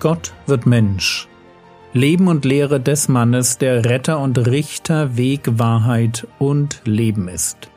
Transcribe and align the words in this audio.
Gott 0.00 0.34
wird 0.46 0.64
Mensch. 0.64 1.28
Leben 1.92 2.28
und 2.28 2.46
Lehre 2.46 2.80
des 2.80 3.08
Mannes, 3.08 3.58
der 3.58 3.84
Retter 3.84 4.18
und 4.18 4.38
Richter, 4.38 5.18
Weg, 5.18 5.58
Wahrheit 5.58 6.26
und 6.38 6.80
Leben 6.86 7.28
ist. 7.28 7.70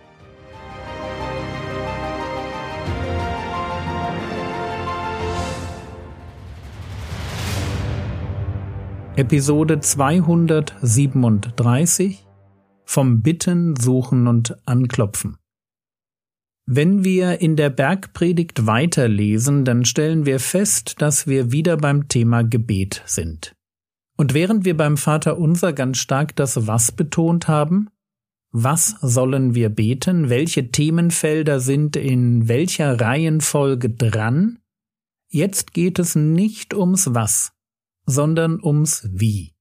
Episode 9.17 9.81
237 9.81 12.25
Vom 12.85 13.21
Bitten, 13.21 13.75
Suchen 13.75 14.27
und 14.27 14.55
Anklopfen. 14.65 15.35
Wenn 16.65 17.03
wir 17.03 17.41
in 17.41 17.57
der 17.57 17.69
Bergpredigt 17.69 18.65
weiterlesen, 18.65 19.65
dann 19.65 19.83
stellen 19.83 20.25
wir 20.25 20.39
fest, 20.39 20.95
dass 20.99 21.27
wir 21.27 21.51
wieder 21.51 21.75
beim 21.75 22.07
Thema 22.07 22.43
Gebet 22.43 23.03
sind. 23.05 23.53
Und 24.15 24.33
während 24.33 24.63
wir 24.63 24.77
beim 24.77 24.95
Vater 24.95 25.37
unser 25.37 25.73
ganz 25.73 25.97
stark 25.97 26.35
das 26.35 26.67
Was 26.67 26.91
betont 26.91 27.47
haben, 27.47 27.89
was 28.51 28.95
sollen 29.01 29.55
wir 29.55 29.69
beten, 29.69 30.29
welche 30.29 30.69
Themenfelder 30.69 31.59
sind 31.59 31.95
in 31.95 32.47
welcher 32.47 33.01
Reihenfolge 33.01 33.89
dran, 33.89 34.59
jetzt 35.27 35.73
geht 35.73 35.97
es 35.97 36.15
nicht 36.15 36.73
ums 36.73 37.13
Was, 37.13 37.51
sondern 38.05 38.63
ums 38.63 39.09
Wie. 39.11 39.55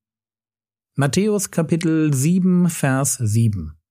Matthäus 0.94 1.50
Kapitel 1.50 2.12
7, 2.12 2.68
Vers 2.68 3.14
7. 3.14 3.81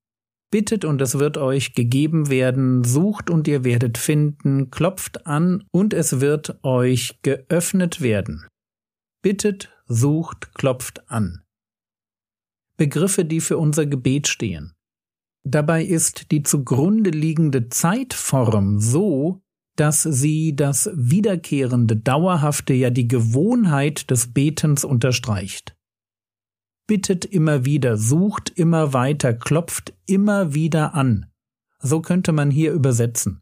Bittet 0.52 0.84
und 0.84 1.02
es 1.02 1.18
wird 1.18 1.38
euch 1.38 1.74
gegeben 1.74 2.30
werden, 2.30 2.84
sucht 2.84 3.30
und 3.30 3.48
ihr 3.48 3.64
werdet 3.64 3.98
finden, 3.98 4.70
klopft 4.70 5.26
an 5.26 5.64
und 5.72 5.94
es 5.94 6.20
wird 6.20 6.60
euch 6.64 7.20
geöffnet 7.22 8.02
werden. 8.02 8.46
Bittet, 9.22 9.70
sucht, 9.88 10.54
klopft 10.54 11.10
an. 11.10 11.42
Begriffe, 12.76 13.24
die 13.24 13.40
für 13.40 13.58
unser 13.58 13.86
Gebet 13.86 14.28
stehen. 14.28 14.74
Dabei 15.44 15.84
ist 15.86 16.32
die 16.32 16.44
zugrunde 16.44 17.12
liegende 17.12 17.70
Zeitform 17.70 18.80
so, 18.80 19.42
dass 19.78 20.04
sie 20.04 20.56
das 20.56 20.90
wiederkehrende, 20.94 21.96
dauerhafte, 21.96 22.74
ja 22.74 22.90
die 22.90 23.08
Gewohnheit 23.08 24.12
des 24.12 24.34
Betens 24.34 24.84
unterstreicht. 24.84 25.76
Bittet 26.92 27.24
immer 27.24 27.64
wieder, 27.64 27.96
sucht 27.96 28.50
immer 28.50 28.92
weiter, 28.92 29.34
klopft 29.34 29.94
immer 30.08 30.54
wieder 30.54 30.94
an. 30.94 31.26
So 31.80 32.02
könnte 32.02 32.34
man 32.34 32.52
hier 32.52 32.74
übersetzen. 32.74 33.42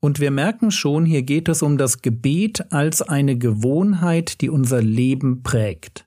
Und 0.00 0.20
wir 0.20 0.30
merken 0.30 0.70
schon, 0.70 1.04
hier 1.04 1.24
geht 1.24 1.48
es 1.48 1.62
um 1.62 1.78
das 1.78 2.02
Gebet 2.02 2.70
als 2.70 3.02
eine 3.02 3.36
Gewohnheit, 3.36 4.40
die 4.40 4.50
unser 4.50 4.80
Leben 4.80 5.42
prägt. 5.42 6.06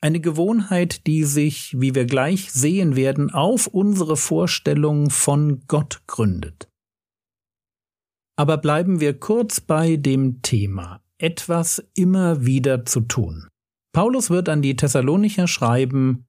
Eine 0.00 0.20
Gewohnheit, 0.20 1.06
die 1.06 1.24
sich, 1.24 1.78
wie 1.78 1.94
wir 1.94 2.06
gleich 2.06 2.50
sehen 2.50 2.96
werden, 2.96 3.30
auf 3.30 3.66
unsere 3.66 4.16
Vorstellung 4.16 5.10
von 5.10 5.60
Gott 5.66 6.00
gründet. 6.06 6.70
Aber 8.36 8.56
bleiben 8.56 9.00
wir 9.00 9.20
kurz 9.20 9.60
bei 9.60 9.96
dem 9.96 10.40
Thema, 10.40 11.02
etwas 11.18 11.84
immer 11.92 12.46
wieder 12.46 12.86
zu 12.86 13.02
tun. 13.02 13.49
Paulus 13.92 14.30
wird 14.30 14.48
an 14.48 14.62
die 14.62 14.76
Thessalonicher 14.76 15.48
schreiben, 15.48 16.26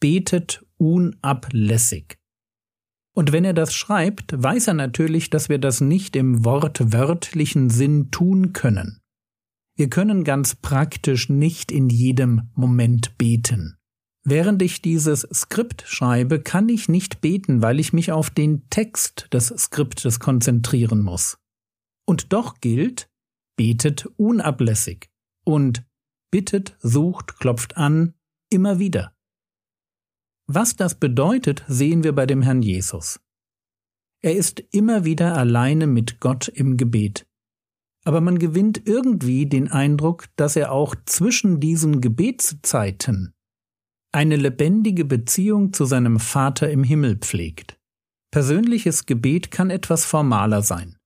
betet 0.00 0.64
unablässig. 0.78 2.18
Und 3.14 3.32
wenn 3.32 3.44
er 3.44 3.52
das 3.52 3.74
schreibt, 3.74 4.40
weiß 4.40 4.68
er 4.68 4.74
natürlich, 4.74 5.28
dass 5.28 5.48
wir 5.48 5.58
das 5.58 5.80
nicht 5.80 6.14
im 6.14 6.44
wortwörtlichen 6.44 7.68
Sinn 7.68 8.10
tun 8.10 8.52
können. 8.52 9.00
Wir 9.76 9.90
können 9.90 10.24
ganz 10.24 10.54
praktisch 10.54 11.28
nicht 11.28 11.72
in 11.72 11.88
jedem 11.88 12.50
Moment 12.54 13.18
beten. 13.18 13.76
Während 14.24 14.62
ich 14.62 14.82
dieses 14.82 15.22
Skript 15.32 15.84
schreibe, 15.86 16.40
kann 16.40 16.68
ich 16.68 16.88
nicht 16.88 17.20
beten, 17.20 17.62
weil 17.62 17.80
ich 17.80 17.92
mich 17.92 18.12
auf 18.12 18.30
den 18.30 18.68
Text 18.70 19.28
des 19.32 19.48
Skriptes 19.48 20.20
konzentrieren 20.20 21.02
muss. 21.02 21.38
Und 22.06 22.32
doch 22.32 22.60
gilt, 22.60 23.08
betet 23.56 24.06
unablässig 24.16 25.10
und 25.44 25.84
bittet, 26.30 26.76
sucht, 26.80 27.38
klopft 27.38 27.76
an, 27.76 28.14
immer 28.50 28.78
wieder. 28.78 29.14
Was 30.46 30.76
das 30.76 30.94
bedeutet, 30.94 31.64
sehen 31.68 32.04
wir 32.04 32.14
bei 32.14 32.26
dem 32.26 32.42
Herrn 32.42 32.62
Jesus. 32.62 33.20
Er 34.20 34.34
ist 34.34 34.60
immer 34.72 35.04
wieder 35.04 35.36
alleine 35.36 35.86
mit 35.86 36.20
Gott 36.20 36.48
im 36.48 36.76
Gebet. 36.76 37.26
Aber 38.04 38.20
man 38.20 38.38
gewinnt 38.38 38.82
irgendwie 38.86 39.46
den 39.46 39.68
Eindruck, 39.68 40.26
dass 40.36 40.56
er 40.56 40.72
auch 40.72 40.94
zwischen 41.04 41.60
diesen 41.60 42.00
Gebetszeiten 42.00 43.34
eine 44.12 44.36
lebendige 44.36 45.04
Beziehung 45.04 45.72
zu 45.72 45.84
seinem 45.84 46.18
Vater 46.18 46.70
im 46.70 46.82
Himmel 46.82 47.18
pflegt. 47.18 47.78
Persönliches 48.30 49.06
Gebet 49.06 49.50
kann 49.50 49.70
etwas 49.70 50.04
formaler 50.04 50.62
sein, 50.62 50.97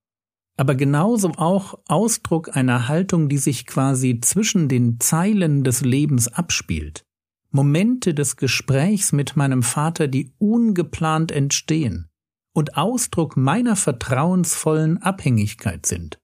aber 0.55 0.75
genauso 0.75 1.29
auch 1.31 1.79
Ausdruck 1.87 2.55
einer 2.55 2.87
Haltung, 2.87 3.29
die 3.29 3.37
sich 3.37 3.65
quasi 3.65 4.19
zwischen 4.21 4.67
den 4.69 4.99
Zeilen 4.99 5.63
des 5.63 5.81
Lebens 5.81 6.27
abspielt. 6.27 7.03
Momente 7.49 8.13
des 8.13 8.35
Gesprächs 8.37 9.11
mit 9.11 9.35
meinem 9.35 9.63
Vater, 9.63 10.07
die 10.07 10.33
ungeplant 10.39 11.31
entstehen 11.31 12.09
und 12.53 12.77
Ausdruck 12.77 13.35
meiner 13.37 13.75
vertrauensvollen 13.75 14.97
Abhängigkeit 15.01 15.85
sind. 15.85 16.19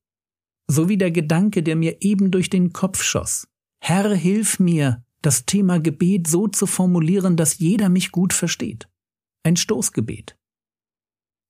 So 0.67 0.89
wie 0.89 0.97
der 0.97 1.11
Gedanke, 1.11 1.63
der 1.63 1.75
mir 1.75 1.97
eben 2.01 2.31
durch 2.31 2.49
den 2.49 2.73
Kopf 2.73 3.03
schoss. 3.03 3.47
Herr, 3.79 4.13
hilf 4.13 4.59
mir, 4.59 5.03
das 5.21 5.45
Thema 5.45 5.79
Gebet 5.79 6.27
so 6.27 6.47
zu 6.47 6.65
formulieren, 6.65 7.35
dass 7.35 7.57
jeder 7.57 7.89
mich 7.89 8.11
gut 8.11 8.33
versteht. 8.33 8.87
Ein 9.43 9.55
Stoßgebet. 9.55 10.38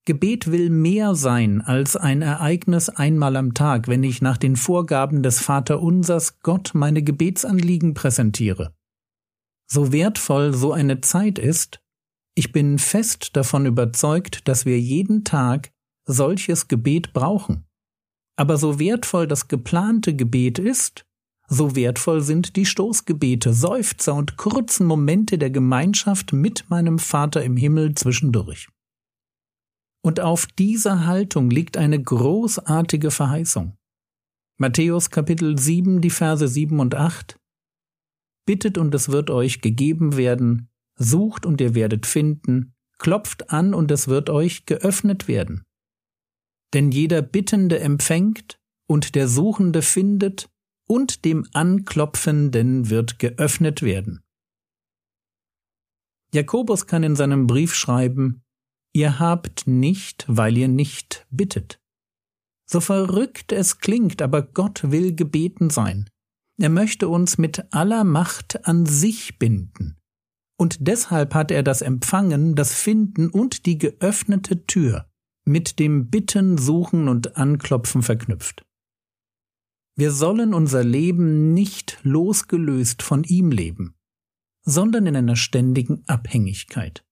Gebet 0.09 0.49
will 0.51 0.71
mehr 0.71 1.13
sein 1.13 1.61
als 1.61 1.95
ein 1.95 2.23
Ereignis 2.23 2.89
einmal 2.89 3.35
am 3.35 3.53
Tag, 3.53 3.87
wenn 3.87 4.01
ich 4.01 4.23
nach 4.23 4.37
den 4.37 4.55
Vorgaben 4.55 5.21
des 5.21 5.39
Vaterunsers 5.39 6.39
Gott 6.39 6.71
meine 6.73 7.03
Gebetsanliegen 7.03 7.93
präsentiere. 7.93 8.73
So 9.67 9.91
wertvoll 9.91 10.55
so 10.55 10.73
eine 10.73 11.01
Zeit 11.01 11.37
ist, 11.37 11.79
ich 12.33 12.51
bin 12.51 12.79
fest 12.79 13.35
davon 13.35 13.67
überzeugt, 13.67 14.47
dass 14.47 14.65
wir 14.65 14.79
jeden 14.79 15.25
Tag 15.25 15.69
solches 16.07 16.67
Gebet 16.67 17.13
brauchen. 17.13 17.67
Aber 18.35 18.57
so 18.57 18.79
wertvoll 18.79 19.27
das 19.27 19.47
geplante 19.47 20.15
Gebet 20.15 20.57
ist, 20.57 21.05
so 21.47 21.75
wertvoll 21.75 22.21
sind 22.21 22.55
die 22.55 22.65
Stoßgebete, 22.65 23.53
Seufzer 23.53 24.15
und 24.15 24.37
kurzen 24.37 24.87
Momente 24.87 25.37
der 25.37 25.51
Gemeinschaft 25.51 26.33
mit 26.33 26.67
meinem 26.71 26.97
Vater 26.97 27.43
im 27.43 27.57
Himmel 27.57 27.93
zwischendurch. 27.93 28.69
Und 30.01 30.19
auf 30.19 30.45
dieser 30.45 31.05
Haltung 31.05 31.49
liegt 31.49 31.77
eine 31.77 32.01
großartige 32.01 33.11
Verheißung. 33.11 33.75
Matthäus 34.57 35.09
Kapitel 35.09 35.57
7, 35.57 36.01
die 36.01 36.09
Verse 36.09 36.47
7 36.47 36.79
und 36.79 36.95
8. 36.95 37.39
Bittet 38.45 38.77
und 38.77 38.93
es 38.95 39.09
wird 39.09 39.29
euch 39.29 39.61
gegeben 39.61 40.17
werden, 40.17 40.69
sucht 40.95 41.45
und 41.45 41.61
ihr 41.61 41.75
werdet 41.75 42.05
finden, 42.05 42.73
klopft 42.97 43.51
an 43.51 43.73
und 43.73 43.91
es 43.91 44.07
wird 44.07 44.29
euch 44.29 44.65
geöffnet 44.65 45.27
werden. 45.27 45.63
Denn 46.73 46.91
jeder 46.91 47.21
Bittende 47.21 47.79
empfängt 47.79 48.59
und 48.87 49.15
der 49.15 49.27
Suchende 49.27 49.81
findet 49.81 50.49
und 50.87 51.25
dem 51.25 51.47
Anklopfenden 51.53 52.89
wird 52.89 53.19
geöffnet 53.19 53.81
werden. 53.81 54.21
Jakobus 56.33 56.85
kann 56.85 57.03
in 57.03 57.15
seinem 57.15 57.47
Brief 57.47 57.73
schreiben, 57.73 58.43
Ihr 58.93 59.19
habt 59.19 59.67
nicht, 59.67 60.25
weil 60.27 60.57
ihr 60.57 60.67
nicht 60.67 61.27
bittet. 61.29 61.79
So 62.69 62.79
verrückt 62.79 63.51
es 63.51 63.79
klingt, 63.79 64.21
aber 64.21 64.41
Gott 64.41 64.91
will 64.91 65.15
gebeten 65.15 65.69
sein. 65.69 66.09
Er 66.59 66.69
möchte 66.69 67.07
uns 67.07 67.37
mit 67.37 67.73
aller 67.73 68.03
Macht 68.03 68.65
an 68.65 68.85
sich 68.85 69.39
binden. 69.39 69.97
Und 70.57 70.87
deshalb 70.87 71.33
hat 71.33 71.51
er 71.51 71.63
das 71.63 71.81
Empfangen, 71.81 72.55
das 72.55 72.73
Finden 72.73 73.29
und 73.29 73.65
die 73.65 73.77
geöffnete 73.77 74.65
Tür 74.65 75.09
mit 75.45 75.79
dem 75.79 76.09
Bitten, 76.09 76.57
Suchen 76.57 77.07
und 77.07 77.37
Anklopfen 77.37 78.03
verknüpft. 78.03 78.65
Wir 79.95 80.11
sollen 80.11 80.53
unser 80.53 80.83
Leben 80.83 81.53
nicht 81.53 81.99
losgelöst 82.03 83.01
von 83.01 83.23
ihm 83.23 83.51
leben, 83.51 83.95
sondern 84.63 85.07
in 85.07 85.15
einer 85.15 85.35
ständigen 85.35 86.03
Abhängigkeit. 86.07 87.03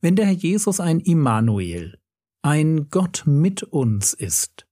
Wenn 0.00 0.16
der 0.16 0.26
Herr 0.26 0.34
Jesus 0.34 0.80
ein 0.80 1.00
Immanuel, 1.00 1.98
ein 2.42 2.88
Gott 2.90 3.24
mit 3.26 3.62
uns 3.64 4.14
ist, 4.14 4.66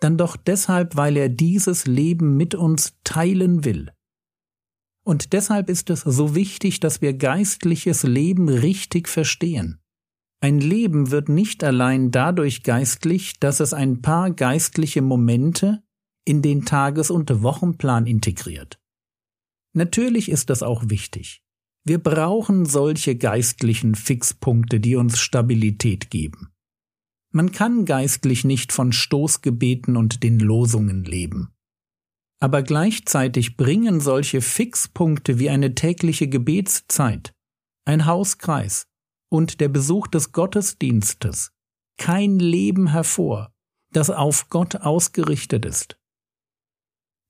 dann 0.00 0.18
doch 0.18 0.36
deshalb, 0.36 0.96
weil 0.96 1.16
er 1.16 1.28
dieses 1.28 1.86
Leben 1.86 2.36
mit 2.36 2.54
uns 2.54 2.94
teilen 3.04 3.64
will. 3.64 3.92
Und 5.06 5.32
deshalb 5.32 5.68
ist 5.68 5.90
es 5.90 6.00
so 6.00 6.34
wichtig, 6.34 6.80
dass 6.80 7.02
wir 7.02 7.14
geistliches 7.14 8.02
Leben 8.02 8.48
richtig 8.48 9.08
verstehen. 9.08 9.80
Ein 10.40 10.60
Leben 10.60 11.10
wird 11.10 11.28
nicht 11.28 11.62
allein 11.62 12.10
dadurch 12.10 12.62
geistlich, 12.62 13.38
dass 13.38 13.60
es 13.60 13.72
ein 13.72 14.02
paar 14.02 14.30
geistliche 14.30 15.02
Momente 15.02 15.82
in 16.26 16.42
den 16.42 16.64
Tages- 16.64 17.10
und 17.10 17.42
Wochenplan 17.42 18.06
integriert. 18.06 18.80
Natürlich 19.74 20.30
ist 20.30 20.50
das 20.50 20.62
auch 20.62 20.84
wichtig. 20.88 21.43
Wir 21.84 21.98
brauchen 21.98 22.64
solche 22.64 23.16
geistlichen 23.16 23.94
Fixpunkte, 23.94 24.80
die 24.80 24.96
uns 24.96 25.18
Stabilität 25.18 26.10
geben. 26.10 26.50
Man 27.30 27.52
kann 27.52 27.84
geistlich 27.84 28.44
nicht 28.44 28.72
von 28.72 28.92
Stoßgebeten 28.92 29.96
und 29.96 30.22
den 30.22 30.38
Losungen 30.38 31.04
leben. 31.04 31.52
Aber 32.40 32.62
gleichzeitig 32.62 33.56
bringen 33.56 34.00
solche 34.00 34.40
Fixpunkte 34.40 35.38
wie 35.38 35.50
eine 35.50 35.74
tägliche 35.74 36.28
Gebetszeit, 36.28 37.34
ein 37.84 38.06
Hauskreis 38.06 38.86
und 39.30 39.60
der 39.60 39.68
Besuch 39.68 40.06
des 40.06 40.32
Gottesdienstes 40.32 41.50
kein 41.96 42.38
Leben 42.38 42.88
hervor, 42.88 43.52
das 43.92 44.10
auf 44.10 44.48
Gott 44.48 44.76
ausgerichtet 44.76 45.64
ist. 45.64 45.96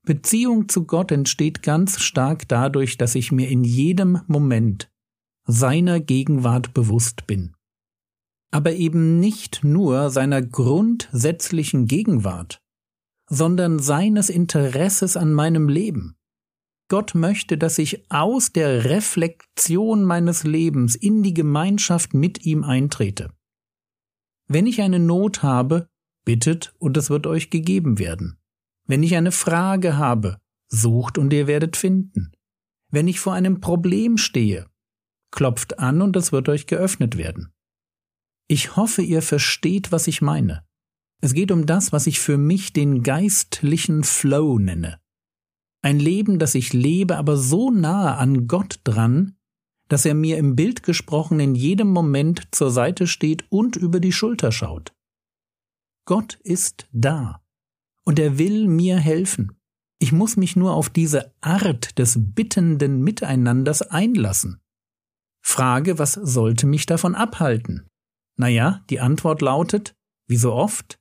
Beziehung 0.05 0.69
zu 0.69 0.85
Gott 0.85 1.11
entsteht 1.11 1.63
ganz 1.63 1.99
stark 1.99 2.47
dadurch, 2.47 2.97
dass 2.97 3.15
ich 3.15 3.31
mir 3.31 3.49
in 3.49 3.63
jedem 3.63 4.21
Moment 4.27 4.89
seiner 5.47 5.99
Gegenwart 5.99 6.73
bewusst 6.73 7.27
bin. 7.27 7.53
Aber 8.51 8.73
eben 8.73 9.19
nicht 9.19 9.63
nur 9.63 10.09
seiner 10.09 10.41
grundsätzlichen 10.41 11.87
Gegenwart, 11.87 12.61
sondern 13.29 13.79
seines 13.79 14.29
Interesses 14.29 15.17
an 15.17 15.33
meinem 15.33 15.67
Leben. 15.67 16.15
Gott 16.87 17.15
möchte, 17.15 17.57
dass 17.57 17.79
ich 17.79 18.11
aus 18.11 18.51
der 18.51 18.85
Reflexion 18.85 20.03
meines 20.03 20.43
Lebens 20.43 20.95
in 20.95 21.23
die 21.23 21.33
Gemeinschaft 21.33 22.13
mit 22.13 22.45
ihm 22.45 22.63
eintrete. 22.63 23.31
Wenn 24.47 24.67
ich 24.67 24.81
eine 24.81 24.99
Not 24.99 25.41
habe, 25.41 25.87
bittet 26.25 26.75
und 26.77 26.95
es 26.97 27.09
wird 27.09 27.25
euch 27.25 27.49
gegeben 27.49 27.97
werden. 27.97 28.37
Wenn 28.87 29.01
ich 29.01 29.15
eine 29.15 29.31
Frage 29.31 29.97
habe, 29.97 30.37
sucht 30.67 31.17
und 31.17 31.33
ihr 31.33 31.47
werdet 31.47 31.75
finden. 31.75 32.31
Wenn 32.91 33.07
ich 33.07 33.19
vor 33.19 33.33
einem 33.33 33.59
Problem 33.59 34.17
stehe, 34.17 34.67
klopft 35.31 35.79
an 35.79 36.01
und 36.01 36.15
es 36.15 36.31
wird 36.31 36.49
euch 36.49 36.67
geöffnet 36.67 37.17
werden. 37.17 37.51
Ich 38.47 38.75
hoffe, 38.75 39.01
ihr 39.01 39.21
versteht, 39.21 39.91
was 39.91 40.07
ich 40.07 40.21
meine. 40.21 40.63
Es 41.21 41.33
geht 41.33 41.51
um 41.51 41.65
das, 41.65 41.91
was 41.91 42.05
ich 42.05 42.19
für 42.19 42.37
mich 42.37 42.73
den 42.73 43.01
geistlichen 43.01 44.03
Flow 44.03 44.59
nenne. 44.59 44.99
Ein 45.81 45.99
Leben, 45.99 46.37
das 46.37 46.55
ich 46.55 46.73
lebe, 46.73 47.17
aber 47.17 47.37
so 47.37 47.71
nahe 47.71 48.15
an 48.17 48.47
Gott 48.47 48.81
dran, 48.83 49.35
dass 49.87 50.05
er 50.05 50.13
mir 50.13 50.37
im 50.37 50.55
Bild 50.55 50.83
gesprochen 50.83 51.39
in 51.39 51.55
jedem 51.55 51.89
Moment 51.89 52.47
zur 52.51 52.71
Seite 52.71 53.07
steht 53.07 53.45
und 53.49 53.75
über 53.75 53.99
die 53.99 54.11
Schulter 54.11 54.51
schaut. 54.51 54.93
Gott 56.05 56.39
ist 56.43 56.87
da 56.91 57.44
und 58.05 58.19
er 58.19 58.37
will 58.37 58.67
mir 58.67 58.97
helfen. 58.97 59.59
Ich 59.99 60.11
muss 60.11 60.37
mich 60.37 60.55
nur 60.55 60.73
auf 60.73 60.89
diese 60.89 61.33
Art 61.41 61.97
des 61.97 62.17
bittenden 62.19 63.01
Miteinanders 63.03 63.81
einlassen. 63.81 64.61
Frage, 65.41 65.99
was 65.99 66.13
sollte 66.13 66.67
mich 66.67 66.85
davon 66.85 67.15
abhalten? 67.15 67.87
Naja, 68.37 68.83
die 68.89 68.99
Antwort 68.99 69.41
lautet, 69.41 69.95
wie 70.27 70.37
so 70.37 70.53
oft, 70.53 70.99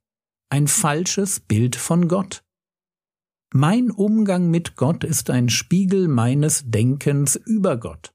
ein 0.51 0.69
falsches 0.69 1.41
Bild 1.41 1.77
von 1.77 2.09
Gott. 2.09 2.45
Mein 3.53 3.91
Umgang 3.91 4.51
mit 4.51 4.77
Gott 4.77 5.05
ist 5.05 5.31
ein 5.31 5.49
Spiegel 5.49 6.09
meines 6.09 6.71
Denkens 6.71 7.37
über 7.37 7.77
Gott. 7.79 8.13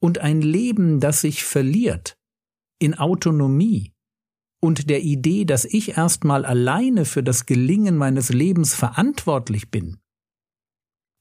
Und 0.00 0.18
ein 0.18 0.42
Leben, 0.42 1.00
das 1.00 1.22
sich 1.22 1.44
verliert 1.44 2.18
in 2.78 2.94
Autonomie, 2.94 3.93
und 4.64 4.88
der 4.88 5.02
Idee, 5.02 5.44
dass 5.44 5.66
ich 5.66 5.98
erstmal 5.98 6.46
alleine 6.46 7.04
für 7.04 7.22
das 7.22 7.44
Gelingen 7.44 7.98
meines 7.98 8.30
Lebens 8.30 8.74
verantwortlich 8.74 9.70
bin. 9.70 9.98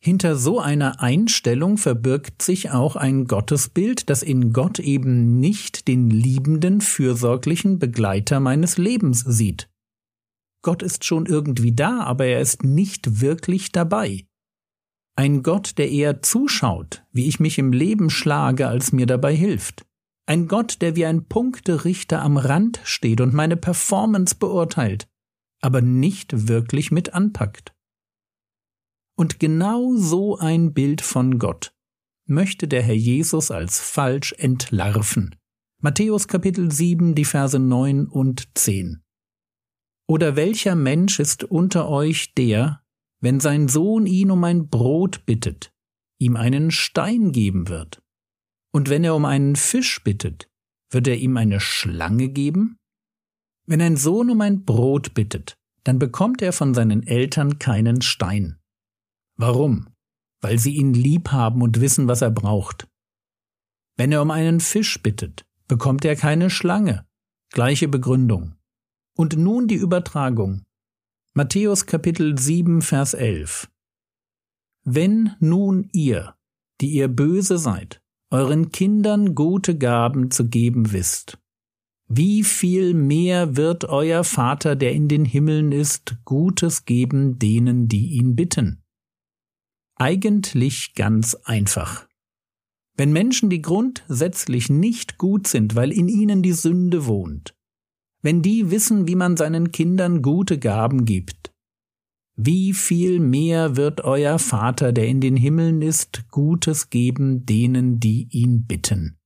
Hinter 0.01 0.37
so 0.37 0.61
einer 0.61 1.01
Einstellung 1.01 1.77
verbirgt 1.77 2.41
sich 2.41 2.71
auch 2.71 2.95
ein 2.95 3.25
Gottesbild, 3.25 4.09
das 4.09 4.23
in 4.23 4.53
Gott 4.53 4.79
eben 4.79 5.41
nicht 5.41 5.89
den 5.89 6.09
liebenden, 6.09 6.79
fürsorglichen 6.79 7.79
Begleiter 7.79 8.39
meines 8.39 8.77
Lebens 8.77 9.19
sieht. 9.27 9.69
Gott 10.61 10.81
ist 10.81 11.03
schon 11.03 11.25
irgendwie 11.25 11.73
da, 11.73 11.99
aber 11.99 12.25
er 12.25 12.39
ist 12.39 12.63
nicht 12.63 13.19
wirklich 13.19 13.73
dabei. 13.73 14.25
Ein 15.17 15.43
Gott, 15.43 15.77
der 15.77 15.91
eher 15.91 16.21
zuschaut, 16.21 17.03
wie 17.11 17.27
ich 17.27 17.41
mich 17.41 17.57
im 17.59 17.73
Leben 17.73 18.09
schlage, 18.09 18.69
als 18.69 18.93
mir 18.93 19.05
dabei 19.05 19.35
hilft. 19.35 19.85
Ein 20.25 20.47
Gott, 20.47 20.81
der 20.81 20.95
wie 20.95 21.05
ein 21.05 21.25
Punkterichter 21.25 22.21
am 22.21 22.37
Rand 22.37 22.79
steht 22.83 23.19
und 23.19 23.33
meine 23.33 23.57
Performance 23.57 24.35
beurteilt, 24.35 25.07
aber 25.61 25.81
nicht 25.81 26.47
wirklich 26.47 26.91
mit 26.91 27.13
anpackt. 27.13 27.75
Und 29.15 29.39
genau 29.39 29.95
so 29.95 30.37
ein 30.37 30.73
Bild 30.73 31.01
von 31.01 31.39
Gott 31.39 31.73
möchte 32.25 32.67
der 32.67 32.81
Herr 32.81 32.95
Jesus 32.95 33.51
als 33.51 33.79
falsch 33.79 34.33
entlarven. 34.37 35.35
Matthäus 35.81 36.27
Kapitel 36.27 36.71
7, 36.71 37.15
die 37.15 37.25
Verse 37.25 37.59
9 37.59 38.07
und 38.07 38.47
10. 38.57 39.03
Oder 40.07 40.35
welcher 40.35 40.75
Mensch 40.75 41.19
ist 41.19 41.43
unter 41.43 41.89
euch 41.89 42.33
der, 42.33 42.81
wenn 43.19 43.39
sein 43.39 43.67
Sohn 43.67 44.05
ihn 44.05 44.31
um 44.31 44.43
ein 44.43 44.69
Brot 44.69 45.25
bittet, 45.25 45.73
ihm 46.19 46.35
einen 46.37 46.71
Stein 46.71 47.31
geben 47.31 47.67
wird? 47.67 48.02
Und 48.73 48.89
wenn 48.89 49.03
er 49.03 49.15
um 49.15 49.25
einen 49.25 49.55
Fisch 49.55 50.03
bittet, 50.03 50.49
wird 50.89 51.07
er 51.07 51.17
ihm 51.17 51.37
eine 51.37 51.59
Schlange 51.59 52.29
geben? 52.29 52.77
Wenn 53.65 53.81
ein 53.81 53.97
Sohn 53.97 54.29
um 54.29 54.41
ein 54.41 54.65
Brot 54.65 55.13
bittet, 55.13 55.55
dann 55.83 55.99
bekommt 55.99 56.41
er 56.41 56.53
von 56.53 56.73
seinen 56.73 57.03
Eltern 57.03 57.59
keinen 57.59 58.01
Stein. 58.01 58.59
Warum? 59.37 59.89
Weil 60.41 60.59
sie 60.59 60.75
ihn 60.75 60.93
lieb 60.93 61.31
haben 61.31 61.61
und 61.61 61.81
wissen, 61.81 62.07
was 62.07 62.21
er 62.21 62.31
braucht. 62.31 62.87
Wenn 63.95 64.11
er 64.11 64.21
um 64.21 64.31
einen 64.31 64.59
Fisch 64.59 65.01
bittet, 65.01 65.45
bekommt 65.67 66.03
er 66.03 66.15
keine 66.15 66.49
Schlange. 66.49 67.05
Gleiche 67.51 67.87
Begründung. 67.87 68.55
Und 69.15 69.37
nun 69.37 69.67
die 69.67 69.75
Übertragung. 69.75 70.63
Matthäus 71.35 71.85
Kapitel 71.85 72.37
7, 72.37 72.81
Vers 72.81 73.13
11. 73.13 73.69
Wenn 74.83 75.35
nun 75.39 75.89
ihr, 75.93 76.35
die 76.81 76.91
ihr 76.91 77.07
böse 77.07 77.57
seid, 77.57 78.02
euren 78.33 78.71
Kindern 78.71 79.35
gute 79.35 79.77
Gaben 79.77 80.31
zu 80.31 80.49
geben 80.49 80.91
wisst. 80.91 81.37
Wie 82.07 82.43
viel 82.43 82.95
mehr 82.95 83.55
wird 83.55 83.85
euer 83.85 84.23
Vater, 84.23 84.75
der 84.75 84.91
in 84.93 85.07
den 85.07 85.23
Himmeln 85.23 85.71
ist, 85.71 86.17
Gutes 86.25 86.85
geben 86.85 87.37
denen, 87.37 87.87
die 87.87 88.13
ihn 88.13 88.35
bitten? 88.35 88.83
Eigentlich 89.97 90.95
ganz 90.95 91.35
einfach. 91.43 92.07
Wenn 92.97 93.13
Menschen, 93.13 93.51
die 93.51 93.61
grundsätzlich 93.61 94.67
nicht 94.67 95.19
gut 95.19 95.45
sind, 95.45 95.75
weil 95.75 95.91
in 95.91 96.07
ihnen 96.07 96.41
die 96.41 96.53
Sünde 96.53 97.05
wohnt, 97.05 97.53
wenn 98.23 98.41
die 98.41 98.71
wissen, 98.71 99.07
wie 99.07 99.15
man 99.15 99.37
seinen 99.37 99.71
Kindern 99.71 100.23
gute 100.23 100.57
Gaben 100.57 101.05
gibt, 101.05 101.52
wie 102.35 102.73
viel 102.73 103.19
mehr 103.19 103.75
wird 103.75 104.01
euer 104.01 104.39
Vater, 104.39 104.91
der 104.91 105.07
in 105.07 105.21
den 105.21 105.35
Himmeln 105.35 105.81
ist, 105.81 106.27
Gutes 106.29 106.89
geben 106.89 107.45
denen, 107.45 107.99
die 107.99 108.27
ihn 108.31 108.65
bitten? 108.65 109.19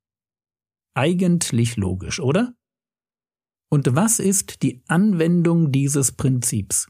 Eigentlich 0.94 1.78
logisch, 1.78 2.20
oder? 2.20 2.54
Und 3.70 3.96
was 3.96 4.20
ist 4.20 4.64
die 4.64 4.84
Anwendung 4.88 5.72
dieses 5.72 6.12
Prinzips? 6.12 6.88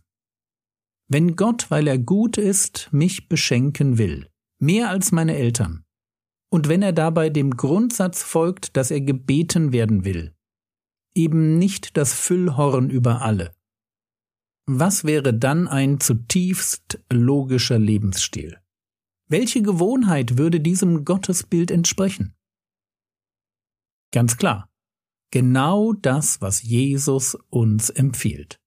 Wenn 1.08 1.36
Gott, 1.36 1.70
weil 1.70 1.88
er 1.88 1.98
gut 1.98 2.38
ist, 2.38 2.90
mich 2.92 3.30
beschenken 3.30 3.98
will, 3.98 4.30
mehr 4.60 4.90
als 4.90 5.12
meine 5.12 5.36
Eltern, 5.36 5.86
und 6.50 6.70
wenn 6.70 6.82
er 6.82 6.94
dabei 6.94 7.30
dem 7.30 7.52
Grundsatz 7.52 8.24
folgt, 8.24 8.78
dass 8.78 8.92
er 8.92 9.02
gebeten 9.02 9.72
werden 9.74 10.06
will, 10.06 10.34
eben 11.14 11.58
nicht 11.58 11.98
das 11.98 12.14
Füllhorn 12.14 12.90
über 12.90 13.22
alle, 13.22 13.57
was 14.68 15.06
wäre 15.06 15.34
dann 15.34 15.68
ein 15.68 16.00
zutiefst 16.00 17.00
logischer 17.10 17.80
Lebensstil? 17.80 18.58
Welche 19.30 19.62
Gewohnheit 19.62 20.38
würde 20.38 20.60
diesem 20.60 21.06
Gottesbild 21.06 21.72
entsprechen? 21.72 22.36
Ganz 24.12 24.38
klar, 24.38 24.70
genau 25.32 25.94
das, 25.94 26.42
was 26.42 26.62
Jesus 26.62 27.36
uns 27.50 27.90
empfiehlt. 27.90 28.60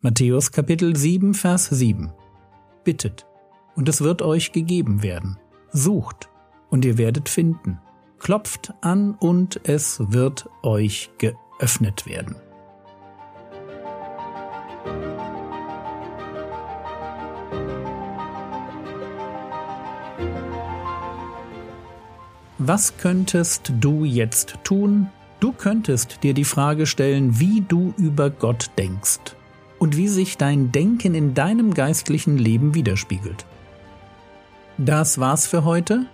Matthäus 0.00 0.50
Kapitel 0.50 0.96
7, 0.96 1.34
Vers 1.34 1.66
7. 1.66 2.12
Bittet, 2.84 3.26
und 3.76 3.88
es 3.88 4.00
wird 4.00 4.22
euch 4.22 4.50
gegeben 4.50 5.02
werden. 5.02 5.38
Sucht, 5.70 6.28
und 6.68 6.84
ihr 6.84 6.98
werdet 6.98 7.28
finden. 7.28 7.78
Klopft 8.18 8.72
an, 8.80 9.14
und 9.14 9.60
es 9.68 10.00
wird 10.12 10.48
euch 10.62 11.10
geöffnet 11.18 12.06
werden. 12.06 12.36
Was 22.64 22.96
könntest 22.96 23.72
du 23.80 24.04
jetzt 24.04 24.58
tun? 24.62 25.08
Du 25.40 25.50
könntest 25.50 26.22
dir 26.22 26.32
die 26.32 26.44
Frage 26.44 26.86
stellen, 26.86 27.40
wie 27.40 27.60
du 27.60 27.92
über 27.96 28.30
Gott 28.30 28.70
denkst. 28.78 29.34
und 29.80 29.96
wie 29.96 30.06
sich 30.06 30.38
dein 30.38 30.70
Denken 30.70 31.16
in 31.16 31.34
deinem 31.34 31.74
geistlichen 31.74 32.38
Leben 32.38 32.72
widerspiegelt. 32.72 33.46
Das 34.78 35.18
war's 35.18 35.48
für 35.48 35.64
heute. 35.64 36.06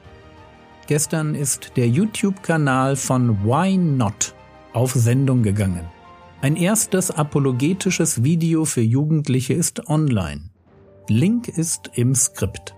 Gestern 0.86 1.34
ist 1.34 1.72
der 1.76 1.86
YouTube-Kanal 1.86 2.96
von 2.96 3.44
Why 3.44 3.76
Not 3.76 4.34
auf 4.72 4.92
Sendung 4.92 5.42
gegangen. 5.42 5.84
Ein 6.40 6.56
erstes 6.56 7.10
apologetisches 7.10 8.24
Video 8.24 8.64
für 8.64 8.80
Jugendliche 8.80 9.52
ist 9.52 9.86
online. 9.90 10.48
Link 11.10 11.48
ist 11.48 11.90
im 11.92 12.14
Skript. 12.14 12.77